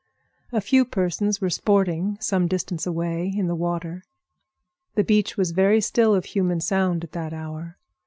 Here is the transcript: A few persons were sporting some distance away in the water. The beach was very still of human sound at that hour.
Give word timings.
A 0.51 0.61
few 0.61 0.83
persons 0.83 1.41
were 1.41 1.51
sporting 1.51 2.17
some 2.19 2.47
distance 2.47 2.87
away 2.87 3.31
in 3.37 3.45
the 3.45 3.53
water. 3.53 4.03
The 4.95 5.03
beach 5.03 5.37
was 5.37 5.51
very 5.51 5.79
still 5.79 6.15
of 6.15 6.25
human 6.25 6.59
sound 6.59 7.03
at 7.03 7.11
that 7.11 7.33
hour. 7.33 7.77